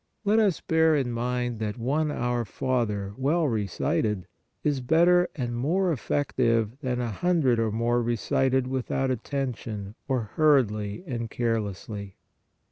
[0.25, 4.25] Let us bear in mind that one Our Father well re cited
[4.63, 11.03] is better and more effective than a hundred or more recited without attention, or hurriedly
[11.05, 12.15] and carelessly.